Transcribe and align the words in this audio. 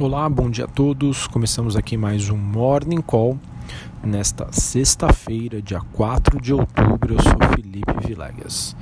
Olá, 0.00 0.28
bom 0.28 0.48
dia 0.48 0.66
a 0.66 0.68
todos. 0.68 1.26
Começamos 1.26 1.74
aqui 1.74 1.96
mais 1.96 2.30
um 2.30 2.36
Morning 2.36 3.00
Call 3.00 3.36
nesta 4.00 4.46
sexta-feira, 4.52 5.60
dia 5.60 5.80
4 5.80 6.40
de 6.40 6.54
outubro. 6.54 7.14
Eu 7.14 7.20
sou 7.20 7.48
Felipe 7.52 8.06
Vilegas. 8.06 8.76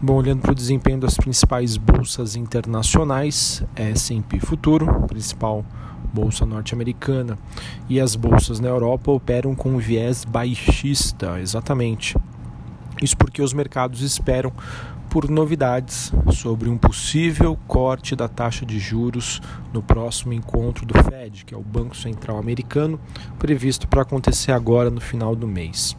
Bom, 0.00 0.14
olhando 0.14 0.42
para 0.42 0.52
o 0.52 0.54
desempenho 0.54 1.00
das 1.00 1.16
principais 1.16 1.76
bolsas 1.76 2.36
internacionais, 2.36 3.64
S&P 3.74 4.38
Futuro, 4.38 4.86
principal 5.08 5.66
bolsa 6.12 6.46
norte-americana, 6.46 7.36
e 7.88 8.00
as 8.00 8.14
bolsas 8.14 8.60
na 8.60 8.68
Europa 8.68 9.10
operam 9.10 9.56
com 9.56 9.76
viés 9.78 10.24
baixista, 10.24 11.40
exatamente. 11.40 12.16
Isso 13.02 13.16
porque 13.16 13.42
os 13.42 13.52
mercados 13.52 14.02
esperam 14.02 14.52
por 15.10 15.28
novidades 15.28 16.12
sobre 16.32 16.68
um 16.68 16.76
possível 16.76 17.58
corte 17.66 18.16
da 18.16 18.28
taxa 18.28 18.66
de 18.66 18.78
juros 18.78 19.40
no 19.72 19.82
próximo 19.82 20.32
encontro 20.32 20.84
do 20.84 20.94
Fed, 21.04 21.44
que 21.44 21.54
é 21.54 21.56
o 21.56 21.62
Banco 21.62 21.96
Central 21.96 22.38
Americano, 22.38 22.98
previsto 23.38 23.86
para 23.86 24.02
acontecer 24.02 24.52
agora 24.52 24.90
no 24.90 25.00
final 25.00 25.36
do 25.36 25.46
mês. 25.46 25.96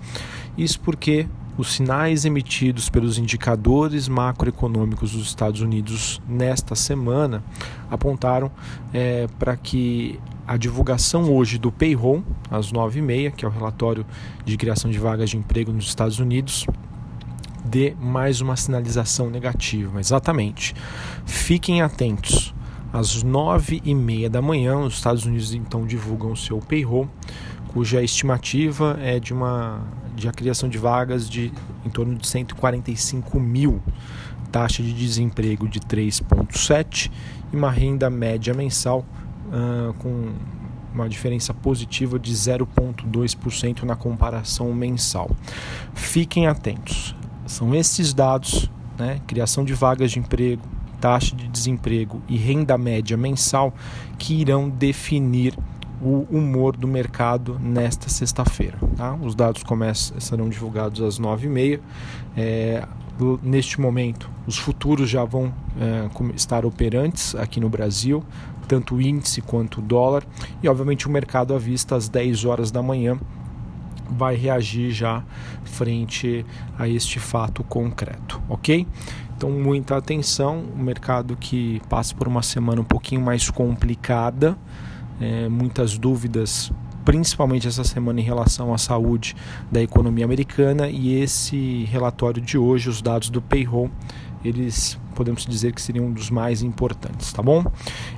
Isso 0.57 0.79
porque 0.79 1.27
os 1.57 1.73
sinais 1.73 2.25
emitidos 2.25 2.89
pelos 2.89 3.17
indicadores 3.17 4.07
macroeconômicos 4.09 5.13
dos 5.13 5.27
Estados 5.27 5.61
Unidos 5.61 6.21
nesta 6.27 6.75
semana 6.75 7.43
apontaram 7.89 8.51
é, 8.93 9.27
para 9.39 9.55
que 9.55 10.19
a 10.47 10.57
divulgação 10.57 11.33
hoje 11.33 11.57
do 11.57 11.71
payroll, 11.71 12.23
às 12.51 12.71
9h30, 12.71 13.31
que 13.31 13.45
é 13.45 13.47
o 13.47 13.51
relatório 13.51 14.05
de 14.43 14.57
criação 14.57 14.91
de 14.91 14.99
vagas 14.99 15.29
de 15.29 15.37
emprego 15.37 15.71
nos 15.71 15.87
Estados 15.87 16.19
Unidos, 16.19 16.67
dê 17.65 17.95
mais 17.99 18.41
uma 18.41 18.55
sinalização 18.55 19.29
negativa. 19.29 19.99
Exatamente. 19.99 20.75
Fiquem 21.25 21.81
atentos. 21.81 22.53
Às 22.93 23.23
nove 23.23 23.81
e 23.83 23.93
meia 23.93 24.29
da 24.29 24.41
manhã, 24.41 24.77
os 24.79 24.93
Estados 24.93 25.25
Unidos 25.25 25.53
então 25.53 25.85
divulgam 25.85 26.31
o 26.31 26.37
seu 26.37 26.59
payroll, 26.59 27.09
cuja 27.73 28.01
estimativa 28.01 28.97
é 29.01 29.19
de 29.19 29.33
uma 29.33 29.81
de 30.15 30.29
a 30.29 30.31
criação 30.31 30.69
de 30.69 30.77
vagas 30.77 31.29
de 31.29 31.51
em 31.85 31.89
torno 31.89 32.15
de 32.15 32.25
145 32.25 33.37
mil, 33.37 33.83
taxa 34.49 34.81
de 34.81 34.93
desemprego 34.93 35.67
de 35.67 35.81
3,7 35.81 37.11
e 37.51 37.55
uma 37.57 37.69
renda 37.69 38.09
média 38.09 38.53
mensal 38.53 39.05
uh, 39.47 39.93
com 39.95 40.31
uma 40.93 41.09
diferença 41.09 41.53
positiva 41.53 42.17
de 42.17 42.31
0,2% 42.33 43.83
na 43.83 43.97
comparação 43.97 44.73
mensal. 44.73 45.29
Fiquem 45.93 46.47
atentos. 46.47 47.13
São 47.45 47.73
esses 47.75 48.13
dados, 48.13 48.69
né, 48.97 49.21
criação 49.27 49.63
de 49.63 49.73
vagas 49.73 50.11
de 50.11 50.19
emprego, 50.19 50.63
taxa 50.99 51.35
de 51.35 51.47
desemprego 51.47 52.21
e 52.27 52.37
renda 52.37 52.77
média 52.77 53.15
mensal, 53.15 53.73
que 54.17 54.33
irão 54.33 54.69
definir 54.69 55.55
o 56.01 56.25
humor 56.29 56.75
do 56.75 56.87
mercado 56.87 57.59
nesta 57.59 58.09
sexta-feira. 58.09 58.77
Tá? 58.95 59.13
Os 59.15 59.35
dados 59.35 59.63
começam, 59.63 60.19
serão 60.19 60.49
divulgados 60.49 61.01
às 61.01 61.19
9h30. 61.19 61.79
É, 62.35 62.87
neste 63.41 63.79
momento, 63.79 64.29
os 64.45 64.57
futuros 64.57 65.09
já 65.09 65.23
vão 65.23 65.53
é, 65.79 66.09
estar 66.35 66.65
operantes 66.65 67.35
aqui 67.35 67.59
no 67.59 67.69
Brasil, 67.69 68.23
tanto 68.67 68.95
o 68.95 69.01
índice 69.01 69.41
quanto 69.41 69.79
o 69.79 69.81
dólar, 69.81 70.25
e 70.61 70.67
obviamente 70.67 71.07
o 71.07 71.11
mercado 71.11 71.53
à 71.53 71.57
vista 71.57 71.95
às 71.95 72.09
10 72.09 72.45
horas 72.45 72.71
da 72.71 72.81
manhã 72.81 73.19
vai 74.09 74.35
reagir 74.35 74.91
já 74.91 75.23
frente 75.63 76.45
a 76.77 76.87
este 76.87 77.19
fato 77.19 77.63
concreto, 77.63 78.41
ok? 78.47 78.87
Então, 79.35 79.49
muita 79.49 79.97
atenção. 79.97 80.63
O 80.73 80.79
mercado 80.79 81.35
que 81.35 81.81
passa 81.89 82.15
por 82.15 82.27
uma 82.27 82.41
semana 82.41 82.81
um 82.81 82.85
pouquinho 82.85 83.21
mais 83.21 83.49
complicada, 83.49 84.57
é, 85.19 85.49
muitas 85.49 85.97
dúvidas, 85.97 86.71
principalmente 87.05 87.67
essa 87.67 87.83
semana 87.83 88.19
em 88.19 88.23
relação 88.23 88.73
à 88.73 88.77
saúde 88.77 89.35
da 89.71 89.81
economia 89.81 90.25
americana. 90.25 90.89
E 90.89 91.13
esse 91.21 91.85
relatório 91.85 92.41
de 92.41 92.57
hoje, 92.57 92.89
os 92.89 93.01
dados 93.01 93.29
do 93.29 93.41
payroll, 93.41 93.89
eles 94.43 94.99
podemos 95.15 95.45
dizer 95.45 95.71
que 95.71 95.81
seriam 95.81 96.07
um 96.07 96.11
dos 96.11 96.29
mais 96.29 96.61
importantes, 96.61 97.31
tá 97.31 97.41
bom? 97.41 97.63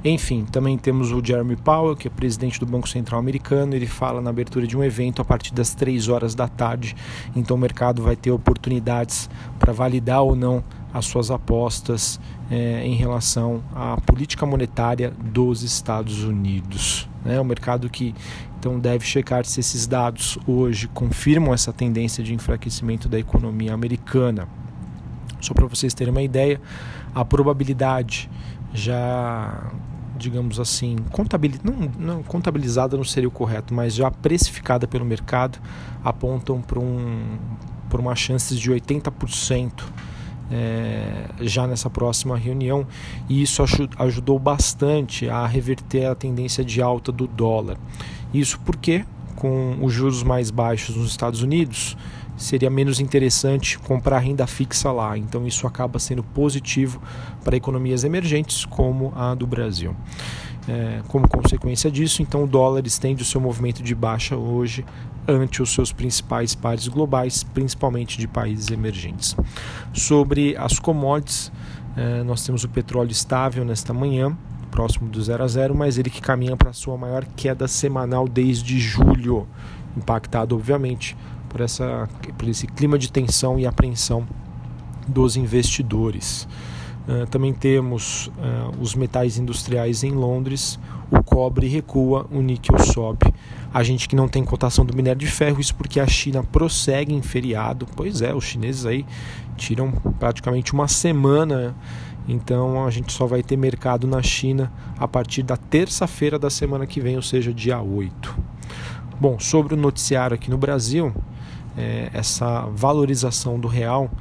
Enfim, 0.04 0.46
também 0.52 0.78
temos 0.78 1.12
o 1.12 1.24
Jeremy 1.24 1.56
Powell, 1.56 1.96
que 1.96 2.08
é 2.08 2.12
presidente 2.12 2.60
do 2.60 2.66
Banco 2.66 2.90
Central 2.90 3.20
Americano, 3.20 3.76
ele 3.76 3.86
fala 3.86 4.20
na 4.20 4.32
abertura 4.32 4.66
de 4.66 4.76
um 4.76 4.84
evento 4.84 5.22
a 5.22 5.26
partir 5.26 5.54
das 5.54 5.76
3 5.76 6.10
horas 6.10 6.34
da 6.34 6.48
tarde, 6.48 6.96
então 7.36 7.56
o 7.56 7.60
mercado 7.60 8.02
vai 8.02 8.16
ter 8.16 8.32
oportunidades 8.32 9.30
para 9.60 9.72
validar 9.72 10.24
ou 10.24 10.36
não 10.36 10.64
as 10.92 11.06
suas 11.06 11.30
apostas 11.30 12.20
é, 12.50 12.84
em 12.84 12.96
relação 12.96 13.64
à 13.76 13.98
política 14.02 14.46
monetária 14.46 15.12
dos 15.12 15.62
Estados 15.62 16.24
Unidos. 16.24 17.08
Né? 17.24 17.40
O 17.40 17.46
mercado 17.46 17.90
que 17.90 18.16
então 18.60 18.80
deve 18.80 19.06
checar 19.06 19.46
se 19.46 19.60
esses 19.60 19.86
dados 19.86 20.38
hoje 20.48 20.88
confirmam 20.88 21.54
essa 21.54 21.72
tendência 21.72 22.24
de 22.24 22.34
enfraquecimento 22.34 23.08
da 23.08 23.20
economia 23.20 23.74
americana. 23.74 24.48
Só 25.40 25.54
para 25.54 25.68
vocês 25.68 25.94
terem 25.94 26.12
uma 26.12 26.24
ideia, 26.24 26.60
a 27.14 27.24
probabilidade 27.24 28.30
já, 28.74 29.72
digamos 30.18 30.60
assim, 30.60 30.98
contabiliz... 31.12 31.62
não, 31.64 31.74
não, 32.00 32.24
contabilizada 32.24 32.98
não 32.98 33.04
seria 33.04 33.28
o 33.28 33.32
correto, 33.32 33.74
mas 33.74 33.94
já 33.94 34.10
precificada 34.10 34.88
pelo 34.88 35.06
mercado, 35.06 35.60
apontam 36.04 36.60
para 36.60 36.80
um, 36.80 37.38
por 37.90 38.00
uma 38.00 38.16
chance 38.16 38.56
de 38.56 38.72
80%. 38.72 39.72
É, 40.50 41.26
já 41.42 41.68
nessa 41.68 41.90
próxima 41.90 42.38
reunião, 42.38 42.88
e 43.28 43.42
isso 43.42 43.62
ajudou 44.00 44.40
bastante 44.40 45.30
a 45.30 45.46
reverter 45.46 46.06
a 46.06 46.16
tendência 46.16 46.64
de 46.64 46.82
alta 46.82 47.12
do 47.12 47.28
dólar. 47.28 47.78
Isso 48.34 48.60
porque, 48.66 49.06
com 49.36 49.78
os 49.82 49.94
juros 49.94 50.24
mais 50.24 50.52
baixos 50.52 50.96
nos 50.96 51.10
Estados 51.10 51.42
Unidos, 51.42 51.98
seria 52.38 52.70
menos 52.70 53.00
interessante 53.00 53.80
comprar 53.80 54.20
renda 54.20 54.46
fixa 54.46 54.92
lá. 54.92 55.18
Então 55.18 55.46
isso 55.48 55.66
acaba 55.66 55.98
sendo 56.00 56.24
positivo 56.24 57.02
para 57.44 57.58
economias 57.58 58.04
emergentes 58.04 58.64
como 58.64 59.12
a 59.16 59.34
do 59.34 59.48
Brasil. 59.48 59.96
É, 60.68 61.02
como 61.08 61.28
consequência 61.28 61.90
disso, 61.90 62.22
então 62.22 62.44
o 62.44 62.48
dólar 62.48 62.86
estende 62.86 63.24
o 63.24 63.26
seu 63.26 63.40
movimento 63.40 63.82
de 63.82 63.96
baixa 63.96 64.36
hoje 64.36 64.86
ante 65.28 65.62
os 65.62 65.74
seus 65.74 65.92
principais 65.92 66.56
pares 66.56 66.88
globais, 66.88 67.44
principalmente 67.44 68.18
de 68.18 68.28
países 68.28 68.70
emergentes. 68.70 69.36
Sobre 69.94 70.56
as 70.58 70.78
commodities, 70.78 71.52
é, 71.96 72.22
nós 72.24 72.46
temos 72.46 72.64
o 72.64 72.70
petróleo 72.70 73.12
estável 73.12 73.64
nesta 73.66 73.94
manhã, 73.94 74.38
próximo 74.78 75.10
do 75.10 75.20
zero 75.24 75.44
a 75.44 75.48
zero, 75.48 75.74
mas 75.74 75.98
ele 75.98 76.08
que 76.08 76.22
caminha 76.22 76.56
para 76.56 76.72
sua 76.72 76.96
maior 76.96 77.26
queda 77.36 77.68
semanal 77.68 78.28
desde 78.28 78.80
julho, 78.80 79.48
impactado 79.98 80.54
obviamente 80.54 81.18
por, 81.50 81.62
essa, 81.62 82.08
por 82.38 82.48
esse 82.48 82.68
clima 82.68 82.96
de 83.00 83.12
tensão 83.12 83.60
e 83.60 83.66
apreensão 83.66 84.28
dos 85.08 85.36
investidores. 85.36 86.48
Uh, 87.08 87.26
também 87.26 87.54
temos 87.54 88.28
uh, 88.28 88.80
os 88.80 88.94
metais 88.94 89.40
industriais 89.40 90.04
em 90.04 90.12
Londres, 90.12 90.78
o 91.10 91.24
cobre 91.24 91.68
recua, 91.68 92.28
o 92.30 92.40
níquel 92.40 92.78
sobe. 92.78 93.34
A 93.74 93.82
gente 93.82 94.08
que 94.08 94.16
não 94.16 94.28
tem 94.28 94.44
cotação 94.44 94.86
do 94.86 94.96
minério 94.96 95.20
de 95.20 95.26
ferro, 95.26 95.60
isso 95.60 95.74
porque 95.74 96.00
a 96.00 96.06
China 96.06 96.44
prossegue 96.44 97.16
em 97.16 97.22
feriado. 97.24 97.88
Pois 97.96 98.22
é, 98.22 98.32
os 98.36 98.44
chineses 98.44 98.86
aí 98.86 99.08
tiram 99.56 99.92
praticamente 100.20 100.72
uma 100.72 100.88
semana, 100.88 101.76
então 102.28 102.86
a 102.86 102.92
gente 102.92 103.12
só 103.14 103.26
vai 103.26 103.42
ter 103.42 103.56
mercado 103.56 104.06
na 104.06 104.22
China 104.22 104.72
a 104.98 105.08
partir 105.08 105.44
da 105.44 105.56
terça-feira 105.56 106.38
da 106.38 106.50
semana 106.50 106.86
que 106.86 107.00
vem, 107.00 107.16
ou 107.16 107.22
seja, 107.22 107.54
dia 107.54 107.82
8. 107.82 108.36
Bom, 109.20 109.40
sobre 109.40 109.74
o 109.74 109.78
noticiário 109.78 110.36
aqui 110.36 110.50
no 110.50 110.58
Brasil, 110.58 111.14
é, 111.78 112.10
essa 112.14 112.68
valorização 112.74 113.60
do 113.60 113.68
real 113.68 114.12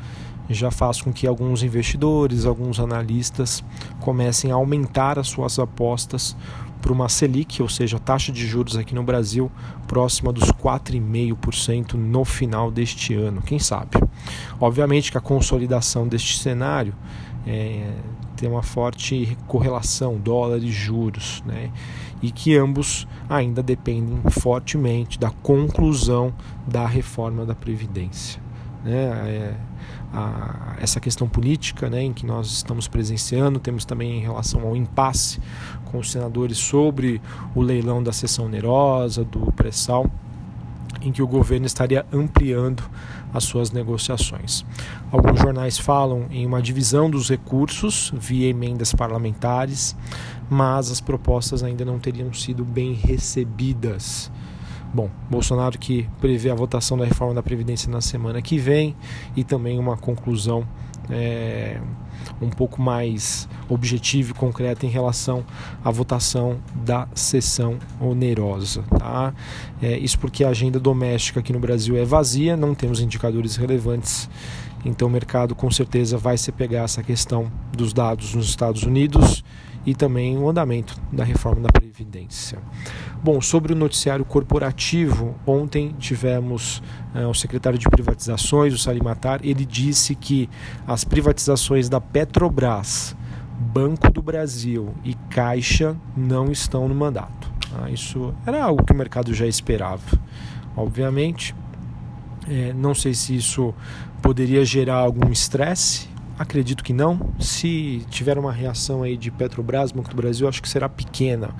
já 0.49 0.71
faz 0.71 1.03
com 1.03 1.13
que 1.13 1.27
alguns 1.27 1.63
investidores, 1.63 2.47
alguns 2.47 2.79
analistas 2.79 3.65
comecem 4.01 4.53
a 4.53 4.55
aumentar 4.55 5.19
as 5.19 5.29
suas 5.29 5.59
apostas 5.59 6.37
para 6.87 6.93
uma 6.93 7.09
Selic, 7.09 7.61
ou 7.61 7.69
seja, 7.69 7.99
taxa 7.99 8.31
de 8.31 8.47
juros 8.47 8.77
aqui 8.77 8.95
no 8.95 9.03
Brasil 9.03 9.51
próxima 9.89 10.33
dos 10.33 10.53
4,5% 10.53 11.95
no 11.95 12.25
final 12.25 12.71
deste 12.71 13.13
ano, 13.13 13.43
quem 13.43 13.59
sabe. 13.59 13.99
Obviamente 14.61 15.11
que 15.11 15.19
a 15.19 15.21
consolidação 15.21 16.07
deste 16.07 16.39
cenário 16.39 16.95
é, 17.45 17.91
tem 18.37 18.49
uma 18.49 18.63
forte 18.63 19.37
correlação 19.49 20.17
dólar 20.17 20.59
e 20.59 20.71
juros, 20.71 21.43
né? 21.45 21.73
e 22.23 22.31
que 22.31 22.57
ambos 22.57 23.05
ainda 23.29 23.65
dependem 23.65 24.21
fortemente 24.31 25.19
da 25.19 25.31
conclusão 25.31 26.33
da 26.69 26.87
reforma 26.87 27.45
da 27.45 27.55
Previdência. 27.55 28.46
Né? 28.87 28.95
É, 28.95 29.55
a, 30.13 30.77
essa 30.81 31.01
questão 31.01 31.29
política 31.29 31.91
né, 31.91 32.03
em 32.03 32.13
que 32.13 32.25
nós 32.25 32.47
estamos 32.47 32.87
presenciando, 32.87 33.59
temos 33.59 33.85
também 33.85 34.19
em 34.19 34.21
relação 34.21 34.63
ao 34.63 34.77
impasse 34.77 35.41
com 35.87 35.99
os 35.99 36.11
senadores 36.11 36.57
sobre 36.59 37.21
o 37.55 37.61
leilão 37.61 38.03
da 38.03 38.13
sessão 38.13 38.47
onerosa, 38.47 39.25
do 39.25 39.53
pré-sal 39.53 40.09
em 41.03 41.13
que 41.13 41.23
o 41.23 41.27
governo 41.27 41.67
estaria 41.67 42.07
ampliando 42.13 42.83
as 43.33 43.45
suas 43.45 43.71
negociações. 43.71 44.65
Alguns 45.13 45.41
jornais 45.41 45.79
falam 45.79 46.27
em 46.31 46.47
uma 46.47 46.63
divisão 46.63 47.11
dos 47.11 47.29
recursos 47.29 48.13
via 48.17 48.49
emendas 48.49 48.93
parlamentares, 48.93 49.95
mas 50.49 50.91
as 50.91 51.01
propostas 51.01 51.63
ainda 51.63 51.85
não 51.85 51.99
teriam 51.99 52.33
sido 52.33 52.65
bem 52.65 52.93
recebidas. 52.93 54.31
Bom, 54.95 55.11
Bolsonaro 55.29 55.79
que 55.79 56.09
prevê 56.21 56.51
a 56.51 56.55
votação 56.55 56.97
da 56.97 57.05
reforma 57.05 57.35
da 57.35 57.43
Previdência 57.43 57.91
na 57.91 58.01
semana 58.01 58.41
que 58.41 58.59
vem 58.59 58.95
e 59.37 59.45
também 59.45 59.79
uma 59.79 59.97
conclusão 59.97 60.67
é, 61.11 61.79
um 62.41 62.51
pouco 62.51 62.81
mais 62.81 63.49
objetiva 63.69 64.31
e 64.31 64.35
concreta 64.35 64.87
em 64.87 64.89
relação 64.89 65.45
à 65.85 65.91
votação 65.91 66.59
da 66.75 67.09
sessão 67.15 67.79
onerosa. 68.01 68.83
Tá? 68.99 69.35
É, 69.81 69.99
isso 69.99 70.19
porque 70.19 70.45
a 70.45 70.49
agenda 70.49 70.79
doméstica 70.79 71.41
aqui 71.41 71.53
no 71.53 71.59
Brasil 71.59 71.97
é 71.97 72.05
vazia, 72.05 72.57
não 72.57 72.75
temos 72.75 73.01
indicadores 73.01 73.57
relevantes. 73.57 74.29
Então 74.85 75.09
o 75.09 75.11
mercado 75.11 75.55
com 75.55 75.71
certeza 75.71 76.17
vai 76.17 76.39
se 76.39 76.53
pegar 76.53 76.85
essa 76.85 77.03
questão 77.03 77.51
dos 77.77 77.93
dados 77.93 78.35
nos 78.35 78.49
Estados 78.49 78.83
Unidos 78.83 79.43
e 79.87 79.95
também 79.95 80.37
o 80.37 80.51
andamento 80.51 81.01
da 81.13 81.23
reforma 81.23 81.63
da 81.63 81.69
Previdência. 81.69 82.59
Bom, 83.23 83.41
sobre 83.41 83.73
o 83.73 83.77
noticiário 83.77 84.25
corporativo, 84.25 85.37
ontem 85.47 85.95
tivemos 85.99 86.83
é, 87.15 87.25
o 87.25 87.33
secretário 87.33 87.79
de 87.79 87.89
privatizações, 87.89 88.75
o 88.75 88.79
Salimatar, 88.79 89.41
ele 89.45 89.65
disse 89.65 90.17
que 90.17 90.51
as 90.87 91.05
privatizações 91.05 91.89
da 91.89 92.01
Petrobras, 92.01 93.17
Banco 93.59 94.11
do 94.11 94.21
Brasil 94.21 94.93
e 95.05 95.15
Caixa 95.31 95.97
não 96.15 96.51
estão 96.51 96.89
no 96.89 96.95
mandato. 96.95 97.51
Ah, 97.75 97.91
isso 97.91 98.35
era 98.45 98.63
algo 98.63 98.85
que 98.85 98.93
o 98.93 98.97
mercado 98.97 99.33
já 99.33 99.47
esperava, 99.47 100.19
obviamente. 100.77 101.55
É, 102.49 102.73
não 102.75 102.95
sei 102.95 103.15
se 103.15 103.35
isso 103.35 103.75
poderia 104.21 104.65
gerar 104.65 104.97
algum 104.97 105.31
estresse 105.33 106.09
Acredito 106.39 106.85
que 106.85 106.93
não. 106.93 107.33
Se 107.41 108.05
tiver 108.11 108.37
uma 108.37 108.53
reação 108.53 109.03
aí 109.03 109.17
de 109.17 109.31
Petrobras, 109.31 109.91
Banco 109.91 110.11
do 110.11 110.17
Brasil, 110.17 110.47
acho 110.47 110.61
que 110.61 110.69
será 110.69 110.87
pequena. 110.87 111.55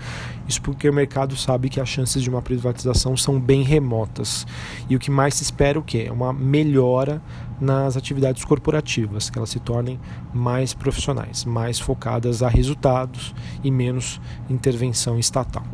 Isso 0.47 0.61
porque 0.61 0.89
o 0.89 0.93
mercado 0.93 1.35
sabe 1.35 1.71
que 1.71 1.81
as 1.81 1.89
chances 1.89 2.23
de 2.23 2.29
uma 2.29 2.43
privatização 2.43 3.17
são 3.17 3.41
bem 3.41 3.63
remotas. 3.63 4.47
E 4.89 4.95
o 4.95 4.99
que 4.99 5.11
mais 5.11 5.35
se 5.35 5.43
espera 5.43 5.79
é 5.79 5.81
o 5.81 5.83
quê? 5.83 6.05
É 6.09 6.13
uma 6.13 6.31
melhora 6.31 7.23
nas 7.59 7.97
atividades 7.97 8.45
corporativas, 8.45 9.31
que 9.31 9.39
elas 9.39 9.49
se 9.49 9.59
tornem 9.59 9.99
mais 10.35 10.75
profissionais, 10.75 11.47
mais 11.47 11.81
focadas 11.81 12.43
a 12.43 12.49
resultados 12.49 13.35
e 13.65 13.71
menos 13.71 14.21
intervenção 14.51 15.19
estatal. 15.19 15.65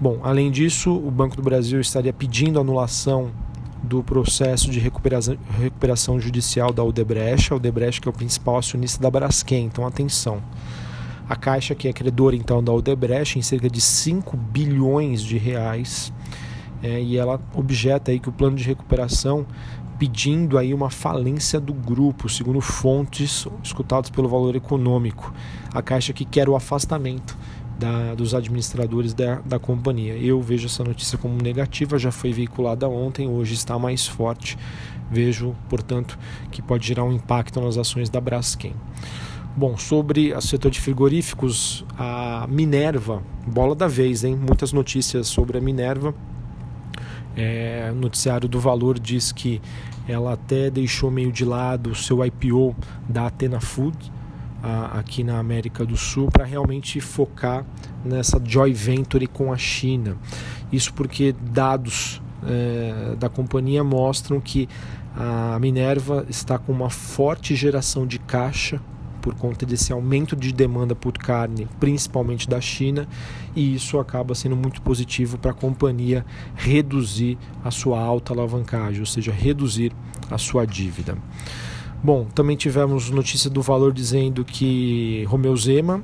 Bom, 0.00 0.18
além 0.24 0.50
disso, 0.50 0.92
o 0.92 1.12
Banco 1.12 1.36
do 1.36 1.42
Brasil 1.42 1.80
estaria 1.80 2.12
pedindo 2.12 2.58
anulação 2.58 3.30
do 3.82 4.02
processo 4.02 4.70
de 4.70 4.78
recuperação, 4.78 5.36
recuperação 5.58 6.20
judicial 6.20 6.72
da 6.72 6.84
Odebrecht. 6.84 7.52
A 7.52 7.56
Odebrecht 7.56 8.00
que 8.00 8.08
é 8.08 8.10
o 8.10 8.14
principal 8.14 8.58
acionista 8.58 9.02
da 9.02 9.10
Braskem, 9.10 9.64
então 9.64 9.86
atenção. 9.86 10.42
A 11.28 11.36
Caixa, 11.36 11.74
que 11.74 11.88
é 11.88 11.92
credora 11.92 12.36
então 12.36 12.62
da 12.62 12.72
Odebrecht, 12.72 13.38
em 13.38 13.42
cerca 13.42 13.68
de 13.68 13.80
5 13.80 14.36
bilhões 14.36 15.22
de 15.22 15.38
reais, 15.38 16.12
é, 16.82 17.00
e 17.00 17.16
ela 17.16 17.40
objeta 17.54 18.10
aí 18.10 18.18
que 18.18 18.28
o 18.28 18.32
plano 18.32 18.56
de 18.56 18.64
recuperação 18.64 19.46
pedindo 19.98 20.58
aí 20.58 20.74
uma 20.74 20.90
falência 20.90 21.60
do 21.60 21.72
grupo, 21.72 22.28
segundo 22.28 22.60
fontes 22.60 23.46
escutadas 23.62 24.10
pelo 24.10 24.28
Valor 24.28 24.56
Econômico. 24.56 25.32
A 25.72 25.80
Caixa 25.80 26.12
que 26.12 26.24
quer 26.24 26.48
o 26.48 26.56
afastamento 26.56 27.38
da, 27.78 28.14
dos 28.14 28.34
administradores 28.34 29.14
da, 29.14 29.40
da 29.44 29.58
companhia. 29.58 30.14
Eu 30.16 30.40
vejo 30.40 30.66
essa 30.66 30.84
notícia 30.84 31.18
como 31.18 31.40
negativa, 31.42 31.98
já 31.98 32.10
foi 32.10 32.32
veiculada 32.32 32.88
ontem, 32.88 33.28
hoje 33.28 33.54
está 33.54 33.78
mais 33.78 34.06
forte. 34.06 34.58
Vejo, 35.10 35.54
portanto, 35.68 36.18
que 36.50 36.62
pode 36.62 36.86
gerar 36.86 37.04
um 37.04 37.12
impacto 37.12 37.60
nas 37.60 37.76
ações 37.76 38.08
da 38.08 38.20
Braskem. 38.20 38.74
Bom, 39.54 39.76
sobre 39.76 40.32
o 40.32 40.40
setor 40.40 40.70
de 40.70 40.80
frigoríficos, 40.80 41.84
a 41.98 42.46
Minerva, 42.48 43.22
bola 43.46 43.74
da 43.74 43.86
vez, 43.86 44.24
hein? 44.24 44.34
Muitas 44.34 44.72
notícias 44.72 45.26
sobre 45.26 45.58
a 45.58 45.60
Minerva. 45.60 46.14
É, 47.36 47.90
o 47.92 47.94
noticiário 47.94 48.48
do 48.48 48.58
Valor 48.58 48.98
diz 48.98 49.30
que 49.30 49.60
ela 50.08 50.32
até 50.32 50.70
deixou 50.70 51.10
meio 51.10 51.30
de 51.30 51.44
lado 51.44 51.90
o 51.90 51.94
seu 51.94 52.24
IPO 52.24 52.74
da 53.06 53.26
Atena 53.26 53.60
Food, 53.60 53.96
aqui 54.92 55.24
na 55.24 55.38
América 55.38 55.84
do 55.84 55.96
Sul 55.96 56.28
para 56.30 56.44
realmente 56.44 57.00
focar 57.00 57.64
nessa 58.04 58.40
joint 58.44 58.74
venture 58.74 59.26
com 59.26 59.52
a 59.52 59.56
China. 59.56 60.16
Isso 60.72 60.94
porque 60.94 61.34
dados 61.50 62.22
é, 62.46 63.16
da 63.18 63.28
companhia 63.28 63.82
mostram 63.82 64.40
que 64.40 64.68
a 65.14 65.58
Minerva 65.60 66.24
está 66.28 66.58
com 66.58 66.72
uma 66.72 66.90
forte 66.90 67.54
geração 67.54 68.06
de 68.06 68.18
caixa 68.18 68.80
por 69.20 69.34
conta 69.34 69.64
desse 69.64 69.92
aumento 69.92 70.34
de 70.34 70.52
demanda 70.52 70.96
por 70.96 71.12
carne, 71.12 71.68
principalmente 71.78 72.48
da 72.48 72.60
China, 72.60 73.06
e 73.54 73.74
isso 73.74 73.98
acaba 74.00 74.34
sendo 74.34 74.56
muito 74.56 74.82
positivo 74.82 75.38
para 75.38 75.52
a 75.52 75.54
companhia 75.54 76.26
reduzir 76.56 77.38
a 77.64 77.70
sua 77.70 78.00
alta 78.00 78.32
alavancagem, 78.32 78.98
ou 78.98 79.06
seja, 79.06 79.30
reduzir 79.30 79.92
a 80.28 80.36
sua 80.38 80.66
dívida. 80.66 81.16
Bom, 82.04 82.24
também 82.34 82.56
tivemos 82.56 83.10
notícia 83.10 83.48
do 83.48 83.62
Valor 83.62 83.92
dizendo 83.92 84.44
que 84.44 85.24
Romeu 85.28 85.56
Zema, 85.56 86.02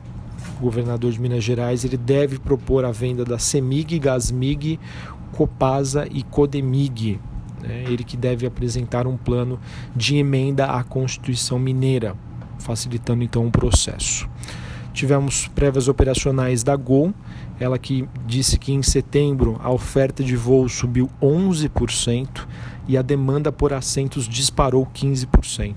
governador 0.61 1.11
de 1.11 1.21
Minas 1.21 1.43
Gerais, 1.43 1.85
ele 1.85 1.97
deve 1.97 2.39
propor 2.39 2.85
a 2.85 2.93
venda 2.93 3.25
da 3.25 3.37
Semig, 3.37 3.99
Gasmig, 3.99 4.79
Copasa 5.33 6.06
e 6.09 6.23
Codemig. 6.23 7.19
Né? 7.61 7.85
Ele 7.89 8.05
que 8.05 8.17
deve 8.17 8.47
apresentar 8.47 9.09
um 9.09 9.17
plano 9.17 9.59
de 9.97 10.17
emenda 10.17 10.67
à 10.67 10.85
Constituição 10.85 11.59
Mineira, 11.59 12.15
facilitando 12.61 13.25
então 13.25 13.45
o 13.45 13.50
processo. 13.50 14.29
Tivemos 14.99 15.47
prévias 15.47 15.87
operacionais 15.87 16.65
da 16.65 16.75
Gol, 16.75 17.15
ela 17.61 17.79
que 17.79 18.09
disse 18.27 18.59
que 18.59 18.73
em 18.73 18.83
setembro 18.83 19.56
a 19.62 19.71
oferta 19.71 20.25
de 20.25 20.35
voo 20.35 20.69
subiu 20.69 21.09
11%, 21.23 22.49
e 22.89 22.99
a 22.99 23.03
demanda 23.03 23.53
por 23.53 23.73
assentos 23.73 24.27
disparou 24.27 24.85
15%. 24.93 25.77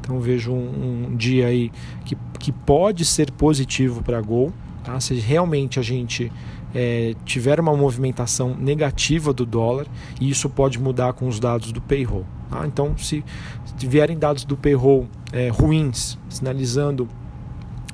Então 0.00 0.18
vejo 0.18 0.50
um, 0.50 1.08
um 1.10 1.14
dia 1.14 1.48
aí 1.48 1.70
que, 2.06 2.16
que 2.38 2.50
pode 2.50 3.04
ser 3.04 3.30
positivo 3.32 4.02
para 4.02 4.16
a 4.16 4.22
Gol, 4.22 4.50
tá? 4.82 4.98
se 4.98 5.12
realmente 5.16 5.78
a 5.78 5.82
gente 5.82 6.32
é, 6.74 7.14
tiver 7.26 7.60
uma 7.60 7.76
movimentação 7.76 8.56
negativa 8.58 9.30
do 9.30 9.44
dólar, 9.44 9.86
e 10.18 10.30
isso 10.30 10.48
pode 10.48 10.80
mudar 10.80 11.12
com 11.12 11.28
os 11.28 11.38
dados 11.38 11.70
do 11.70 11.82
payroll. 11.82 12.24
Tá? 12.48 12.66
Então, 12.66 12.96
se, 12.96 13.22
vierem 13.76 14.18
dados 14.18 14.46
do 14.46 14.56
payroll 14.56 15.06
é, 15.34 15.50
ruins, 15.50 16.16
sinalizando 16.30 17.06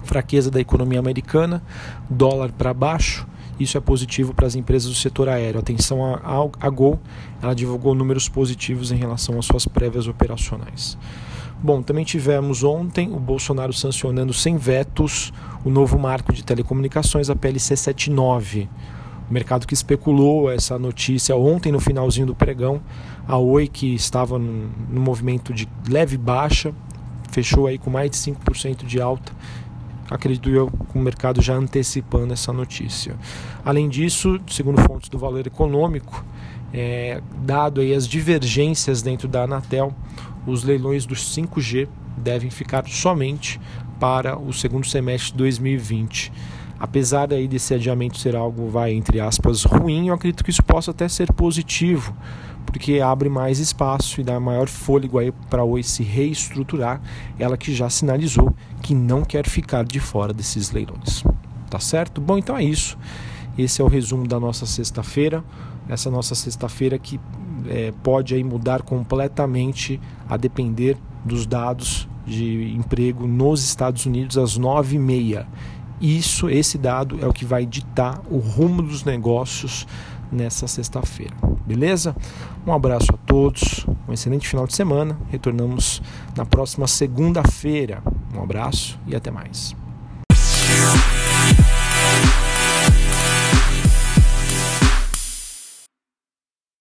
fraqueza 0.05 0.51
da 0.51 0.61
economia 0.61 0.99
americana, 0.99 1.63
dólar 2.09 2.53
para 2.53 2.73
baixo, 2.73 3.27
isso 3.59 3.79
é 3.79 3.81
positivo 3.81 4.35
para 4.35 4.47
as 4.47 4.55
empresas 4.55 4.89
do 4.89 4.97
setor 4.97 5.29
aéreo. 5.29 5.61
Atenção 5.61 6.05
a, 6.05 6.17
a, 6.17 6.67
a 6.67 6.71
Gol, 6.71 6.99
ela 7.41 7.55
divulgou 7.55 7.95
números 7.95 8.29
positivos 8.29 8.91
em 8.91 8.97
relação 8.97 9.39
às 9.39 9.47
suas 9.47 9.67
prévias 9.67 10.09
operacionais. 10.09 10.99
Bom, 11.63 11.81
também 11.81 12.05
tivemos 12.05 12.65
ontem 12.65 13.13
o 13.13 13.19
Bolsonaro 13.19 13.73
sancionando 13.73 14.35
sem 14.35 14.57
vetos 14.57 15.33
o 15.65 15.71
novo 15.71 15.99
marco 15.99 16.33
de 16.33 16.45
telecomunicações, 16.45 17.31
a 17.31 17.37
PLC 17.37 17.77
79. 17.77 18.69
O 19.31 19.33
mercado 19.33 19.67
que 19.67 19.73
especulou 19.73 20.51
essa 20.51 20.79
notícia 20.79 21.35
ontem 21.35 21.73
no 21.73 21.81
finalzinho 21.81 22.27
do 22.27 22.35
pregão, 22.35 22.83
a 23.27 23.39
Oi 23.39 23.67
que 23.67 23.95
estava 23.95 24.39
no, 24.39 24.69
no 24.91 25.01
movimento 25.01 25.55
de 25.55 25.67
leve 25.89 26.19
baixa, 26.19 26.75
fechou 27.31 27.67
aí 27.67 27.79
com 27.79 27.89
mais 27.89 28.11
de 28.11 28.17
5% 28.19 28.85
de 28.85 29.01
alta 29.01 29.33
acredito 30.11 30.49
eu, 30.51 30.71
com 30.71 30.99
o 30.99 31.03
mercado 31.03 31.41
já 31.41 31.55
antecipando 31.55 32.33
essa 32.33 32.53
notícia. 32.53 33.17
Além 33.65 33.89
disso, 33.89 34.41
segundo 34.49 34.81
fontes 34.83 35.09
do 35.09 35.19
valor 35.19 35.47
econômico, 35.47 36.25
é, 36.73 37.21
dado 37.43 37.81
aí 37.81 37.95
as 37.95 38.07
divergências 38.07 39.01
dentro 39.01 39.29
da 39.29 39.45
Anatel, 39.45 39.95
os 40.47 40.65
leilões 40.65 41.07
dos 41.07 41.35
5G 41.35 41.89
devem 42.17 42.51
ficar 42.51 42.87
somente 42.87 43.61
para 43.99 44.39
o 44.39 44.53
segundo 44.53 44.87
semestre 44.87 45.33
de 45.33 45.39
2020. 45.39 46.33
Apesar 46.79 47.33
aí 47.33 47.47
desse 47.47 47.73
adiamento 47.73 48.19
ser 48.19 48.35
algo, 48.37 48.69
vai, 48.69 48.93
entre 48.93 49.21
aspas, 49.21 49.65
ruim, 49.65 50.09
eu 50.09 50.15
acredito 50.15 50.45
que 50.45 50.51
isso 50.51 50.63
possa 50.63 50.91
até 50.91 51.09
ser 51.09 51.33
positivo, 51.33 52.15
porque 52.67 53.01
abre 53.01 53.29
mais 53.29 53.59
espaço 53.59 54.21
e 54.21 54.25
dá 54.25 54.39
maior 54.41 54.69
fôlego 54.69 55.19
aí 55.19 55.33
para 55.49 55.63
a 55.63 55.65
Oi 55.65 55.83
se 55.83 56.03
reestruturar, 56.03 57.01
ela 57.39 57.57
que 57.57 57.75
já 57.75 57.89
sinalizou 57.89 58.55
que 58.83 58.95
não 58.95 59.25
quer 59.25 59.49
ficar 59.49 59.85
de 59.85 60.01
fora 60.01 60.33
desses 60.33 60.71
leilões. 60.71 61.25
Tá 61.71 61.79
certo? 61.79 62.21
Bom, 62.21 62.39
então 62.39 62.57
é 62.57 62.65
isso. 62.65 62.99
Esse 63.57 63.81
é 63.81 63.85
o 63.85 63.89
resumo 63.89 64.27
da 64.27 64.39
nossa 64.39 64.67
sexta-feira. 64.67 65.45
Essa 65.89 66.11
nossa 66.11 66.35
sexta-feira 66.35 66.99
que 66.99 67.21
é, 67.69 67.93
pode 68.03 68.35
aí 68.35 68.45
mudar 68.45 68.83
completamente 68.83 70.01
a 70.29 70.37
depender 70.37 70.97
dos 71.25 71.47
dados 71.47 72.09
de 72.27 72.75
emprego 72.75 73.27
nos 73.27 73.63
Estados 73.63 74.07
Unidos 74.07 74.39
às 74.39 74.57
nove 74.57 74.97
e 74.97 74.99
meia. 74.99 75.47
Isso, 76.01 76.49
esse 76.49 76.77
dado 76.77 77.19
é 77.23 77.27
o 77.27 77.33
que 77.33 77.45
vai 77.45 77.65
ditar 77.65 78.21
o 78.31 78.39
rumo 78.39 78.83
dos 78.83 79.05
negócios 79.05 79.87
nessa 80.31 80.67
sexta-feira. 80.67 81.35
Beleza? 81.67 82.15
Um 82.67 82.73
abraço 82.73 83.15
a 83.15 83.17
todos, 83.17 83.87
um 84.09 84.13
excelente 84.13 84.49
final 84.49 84.67
de 84.67 84.75
semana. 84.75 85.17
Retornamos 85.31 86.03
na 86.37 86.45
próxima 86.45 86.87
segunda-feira. 86.87 88.03
Um 88.35 88.43
abraço 88.43 88.99
e 89.07 89.15
até 89.15 89.31
mais. 89.31 89.75